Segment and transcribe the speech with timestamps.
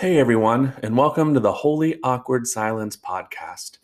[0.00, 3.76] Hey everyone, and welcome to the Holy Awkward Silence podcast,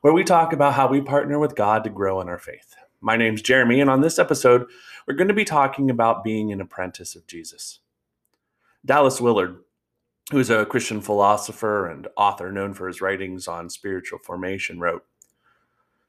[0.00, 2.74] where we talk about how we partner with God to grow in our faith.
[3.00, 4.66] My name's Jeremy, and on this episode,
[5.06, 7.78] we're going to be talking about being an apprentice of Jesus.
[8.84, 9.60] Dallas Willard,
[10.32, 15.04] who's a Christian philosopher and author known for his writings on spiritual formation, wrote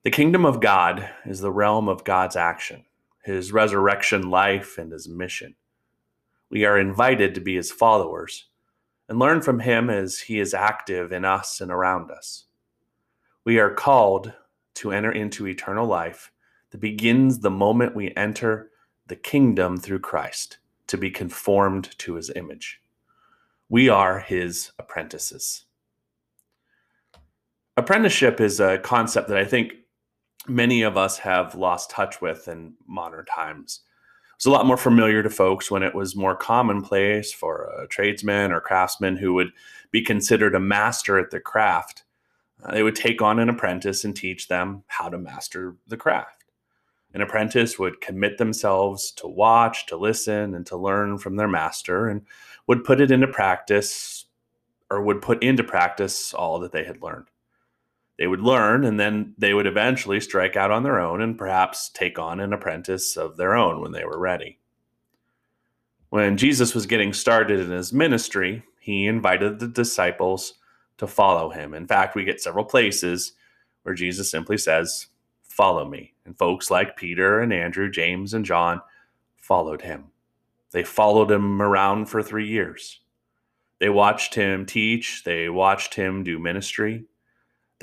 [0.02, 2.86] The kingdom of God is the realm of God's action,
[3.24, 5.54] his resurrection life, and his mission.
[6.50, 8.48] We are invited to be his followers
[9.10, 12.46] and learn from him as he is active in us and around us.
[13.46, 14.34] We are called
[14.76, 16.32] to enter into eternal life
[16.72, 18.72] that begins the moment we enter
[19.08, 20.58] the kingdom through Christ
[20.88, 22.82] to be conformed to his image.
[23.70, 25.66] We are his apprentices.
[27.76, 29.74] Apprenticeship is a concept that I think
[30.48, 33.82] many of us have lost touch with in modern times
[34.44, 38.52] was a lot more familiar to folks when it was more commonplace for a tradesman
[38.52, 39.52] or craftsman who would
[39.92, 42.04] be considered a master at the craft.
[42.62, 46.44] Uh, they would take on an apprentice and teach them how to master the craft.
[47.14, 52.10] An apprentice would commit themselves to watch, to listen, and to learn from their master
[52.10, 52.24] and
[52.68, 54.26] would put it into practice
[54.90, 57.28] or would put into practice all that they had learned
[58.24, 61.90] they would learn and then they would eventually strike out on their own and perhaps
[61.90, 64.60] take on an apprentice of their own when they were ready.
[66.08, 70.54] When Jesus was getting started in his ministry, he invited the disciples
[71.00, 71.74] to follow him.
[71.74, 73.34] In fact, we get several places
[73.82, 75.08] where Jesus simply says,
[75.42, 76.14] Follow me.
[76.24, 78.80] And folks like Peter and Andrew, James and John
[79.36, 80.06] followed him.
[80.72, 83.02] They followed him around for three years.
[83.80, 87.04] They watched him teach, they watched him do ministry.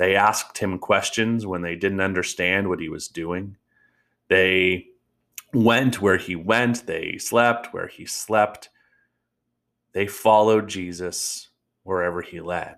[0.01, 3.57] They asked him questions when they didn't understand what he was doing.
[4.29, 4.87] They
[5.53, 6.87] went where he went.
[6.87, 8.69] They slept where he slept.
[9.93, 11.49] They followed Jesus
[11.83, 12.77] wherever he led.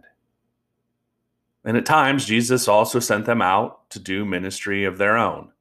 [1.63, 5.53] And at times, Jesus also sent them out to do ministry of their own.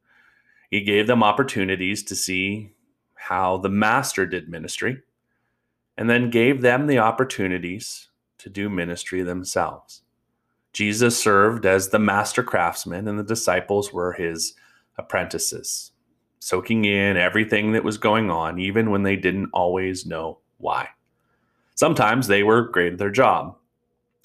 [0.68, 2.72] He gave them opportunities to see
[3.14, 5.02] how the Master did ministry,
[5.96, 8.08] and then gave them the opportunities
[8.38, 10.02] to do ministry themselves.
[10.72, 14.54] Jesus served as the master craftsman, and the disciples were his
[14.96, 15.92] apprentices,
[16.38, 20.88] soaking in everything that was going on, even when they didn't always know why.
[21.74, 23.56] Sometimes they were great at their job,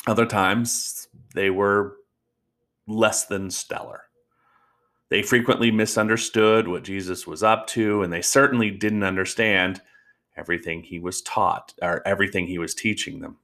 [0.06, 1.98] other times they were
[2.88, 4.04] less than stellar.
[5.10, 9.82] They frequently misunderstood what Jesus was up to, and they certainly didn't understand
[10.36, 13.38] everything he was taught or everything he was teaching them.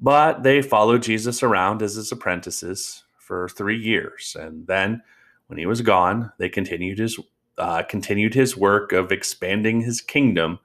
[0.00, 4.36] But they followed Jesus around as his apprentices for three years.
[4.38, 5.02] And then,
[5.48, 7.18] when he was gone, they continued his,
[7.56, 10.60] uh, continued his work of expanding his kingdom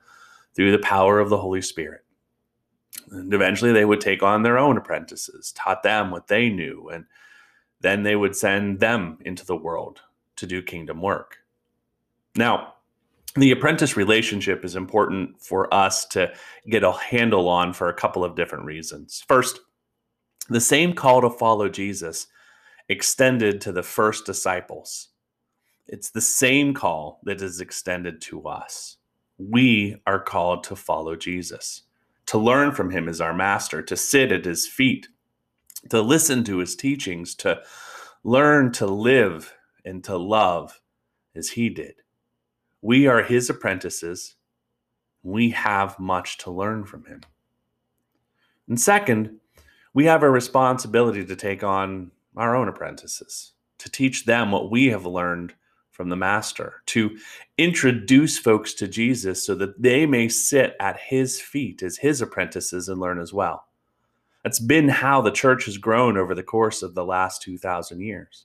[0.55, 2.01] through the power of the Holy Spirit.
[3.09, 7.05] And eventually, they would take on their own apprentices, taught them what they knew, and
[7.81, 10.01] then they would send them into the world
[10.35, 11.38] to do kingdom work.
[12.35, 12.75] Now,
[13.35, 16.31] the apprentice relationship is important for us to
[16.69, 19.23] get a handle on for a couple of different reasons.
[19.27, 19.59] First,
[20.49, 22.27] the same call to follow Jesus
[22.89, 25.09] extended to the first disciples.
[25.88, 28.97] It's the same call that is extended to us.
[29.38, 31.83] We are called to follow Jesus,
[32.27, 35.07] to learn from him as our master, to sit at his feet,
[35.89, 37.61] to listen to his teachings, to
[38.23, 40.79] learn to live and to love
[41.35, 41.95] as he did.
[42.83, 44.35] We are his apprentices.
[45.23, 47.21] We have much to learn from him.
[48.67, 49.39] And second,
[49.94, 54.88] we have a responsibility to take on our own apprentices, to teach them what we
[54.88, 55.53] have learned
[55.91, 57.17] from the Master, to
[57.57, 62.89] introduce folks to Jesus so that they may sit at his feet as his apprentices
[62.89, 63.65] and learn as well.
[64.44, 68.44] That's been how the church has grown over the course of the last 2,000 years.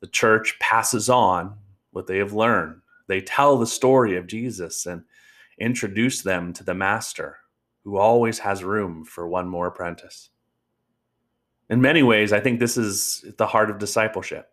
[0.00, 1.54] The church passes on
[1.90, 2.79] what they have learned
[3.10, 5.02] they tell the story of Jesus and
[5.58, 7.38] introduce them to the master
[7.84, 10.30] who always has room for one more apprentice.
[11.68, 14.50] In many ways, I think this is the heart of discipleship.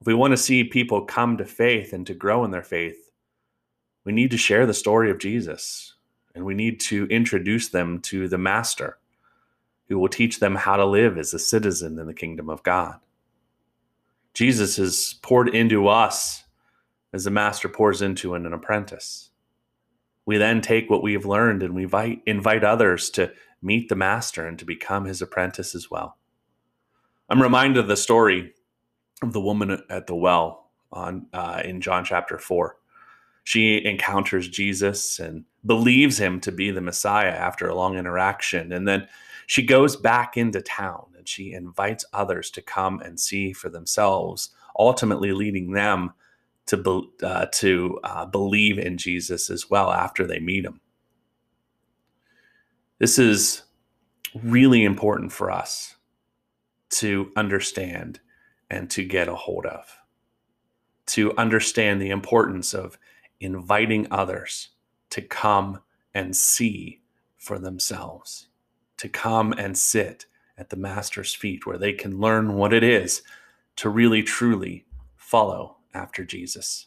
[0.00, 3.10] If we want to see people come to faith and to grow in their faith,
[4.04, 5.94] we need to share the story of Jesus
[6.34, 8.98] and we need to introduce them to the master
[9.88, 12.98] who will teach them how to live as a citizen in the kingdom of God.
[14.34, 16.43] Jesus has poured into us
[17.14, 19.30] as the master pours into an, apprentice.
[20.26, 23.32] We then take what we have learned and we invite, invite others to
[23.62, 26.18] meet the master and to become his apprentice as well.
[27.30, 28.52] I'm reminded of the story
[29.22, 32.78] of the woman at the well on uh, in John chapter four.
[33.44, 38.72] She encounters Jesus and believes him to be the Messiah after a long interaction.
[38.72, 39.06] And then
[39.46, 44.50] she goes back into town and she invites others to come and see for themselves,
[44.76, 46.12] ultimately leading them
[46.66, 50.80] to, be, uh, to uh, believe in Jesus as well after they meet him.
[52.98, 53.62] This is
[54.42, 55.96] really important for us
[56.90, 58.20] to understand
[58.70, 59.98] and to get a hold of,
[61.06, 62.98] to understand the importance of
[63.40, 64.70] inviting others
[65.10, 65.80] to come
[66.14, 67.02] and see
[67.36, 68.48] for themselves,
[68.96, 70.26] to come and sit
[70.56, 73.22] at the Master's feet where they can learn what it is
[73.76, 76.86] to really truly follow after Jesus.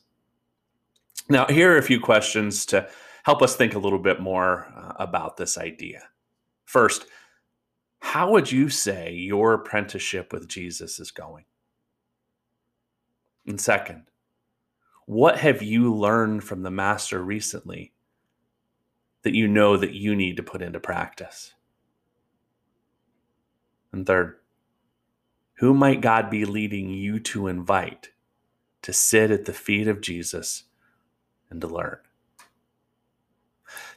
[1.30, 2.88] Now, here are a few questions to
[3.24, 6.04] help us think a little bit more uh, about this idea.
[6.66, 7.06] First,
[8.00, 11.46] how would you say your apprenticeship with Jesus is going?
[13.46, 14.04] And second,
[15.06, 17.94] what have you learned from the master recently
[19.24, 21.54] that you know that you need to put into practice?
[23.92, 24.38] And third,
[25.56, 28.12] who might God be leading you to invite
[28.88, 30.64] to sit at the feet of Jesus
[31.50, 31.98] and to learn?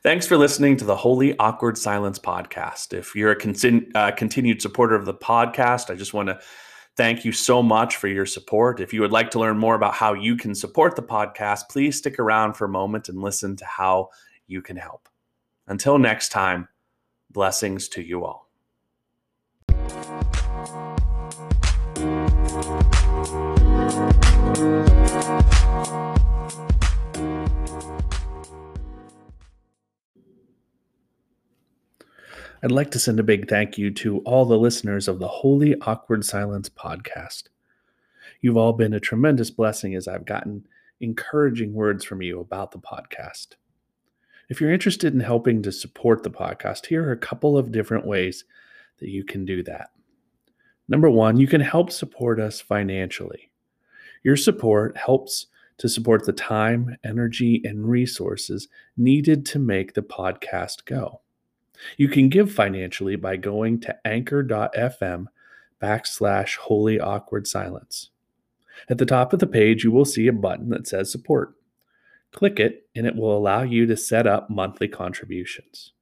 [0.03, 2.93] Thanks for listening to the Holy Awkward Silence podcast.
[2.93, 6.41] If you're a con- uh, continued supporter of the podcast, I just want to
[6.97, 8.81] thank you so much for your support.
[8.81, 11.97] If you would like to learn more about how you can support the podcast, please
[11.97, 14.09] stick around for a moment and listen to how
[14.49, 15.09] you can help.
[15.69, 16.67] Until next time,
[17.31, 18.50] blessings to you all.
[32.63, 35.81] I'd like to send a big thank you to all the listeners of the Holy
[35.81, 37.45] Awkward Silence podcast.
[38.43, 40.67] You've all been a tremendous blessing as I've gotten
[41.01, 43.55] encouraging words from you about the podcast.
[44.51, 48.07] If you're interested in helping to support the podcast, here are a couple of different
[48.07, 48.45] ways
[48.99, 49.91] that you can do that.
[50.89, 53.50] Number one, you can help support us financially.
[54.23, 55.47] Your support helps
[55.79, 61.23] to support the time, energy, and resources needed to make the podcast go.
[61.97, 65.27] You can give financially by going to anchor.fm
[65.81, 68.11] backslash holy awkward silence.
[68.89, 71.55] At the top of the page, you will see a button that says support.
[72.33, 75.93] Click it, and it will allow you to set up monthly contributions.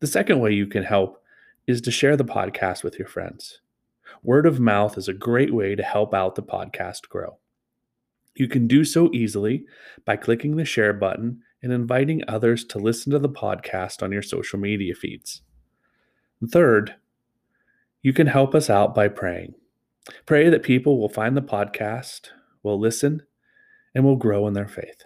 [0.00, 1.22] The second way you can help
[1.66, 3.60] is to share the podcast with your friends.
[4.22, 7.38] Word of mouth is a great way to help out the podcast grow.
[8.34, 9.64] You can do so easily
[10.04, 14.22] by clicking the share button and inviting others to listen to the podcast on your
[14.22, 15.42] social media feeds.
[16.46, 16.96] Third,
[18.02, 19.54] you can help us out by praying.
[20.26, 22.28] Pray that people will find the podcast,
[22.62, 23.22] will listen,
[23.94, 25.04] and will grow in their faith.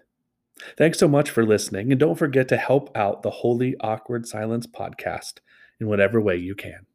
[0.77, 4.67] Thanks so much for listening, and don't forget to help out the Holy Awkward Silence
[4.67, 5.39] podcast
[5.81, 6.87] in whatever way you can.